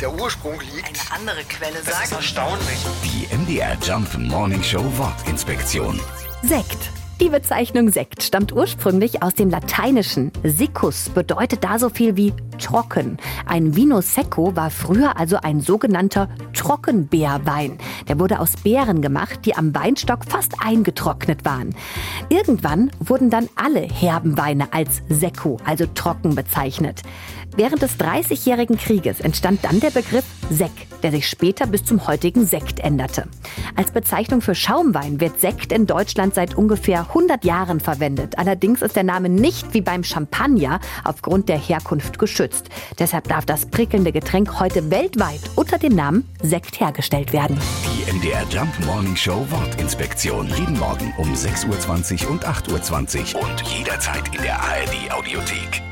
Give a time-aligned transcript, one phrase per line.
[0.00, 0.86] der Ursprung liegt.
[0.88, 2.12] Eine andere Quelle Das ist sagt.
[2.12, 2.78] erstaunlich.
[3.04, 6.00] Die MDR Jump Morning Show Wortinspektion.
[6.42, 6.90] Sekt.
[7.20, 10.30] Die Bezeichnung Sekt stammt ursprünglich aus dem Lateinischen.
[10.44, 13.18] Siccus bedeutet da so viel wie trocken.
[13.46, 17.78] Ein Vino Secco war früher also ein sogenannter Trockenbeerwein.
[18.08, 21.74] Der wurde aus Beeren gemacht, die am Weinstock fast eingetrocknet waren.
[22.28, 27.02] Irgendwann wurden dann alle herben Weine als Secco, also trocken bezeichnet.
[27.56, 30.70] Während des Dreißigjährigen Krieges entstand dann der Begriff Sek,
[31.02, 33.28] der sich später bis zum heutigen Sekt änderte.
[33.76, 38.38] Als Bezeichnung für Schaumwein wird Sekt in Deutschland seit ungefähr 100 Jahren verwendet.
[38.38, 42.68] Allerdings ist der Name nicht wie beim Champagner aufgrund der Herkunft geschützt.
[42.98, 47.58] Deshalb darf das prickelnde Getränk heute weltweit unter dem Namen Sekt hergestellt werden.
[47.84, 50.48] Die MDR Jump Morning Show Wortinspektion.
[50.48, 55.85] Jeden Morgen um 6.20 Uhr und 8.20 Uhr und jederzeit in der ARD Audiothek.